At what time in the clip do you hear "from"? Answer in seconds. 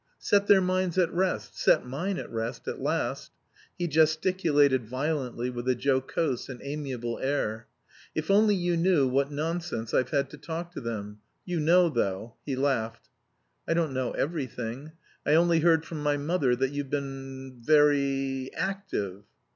15.85-16.01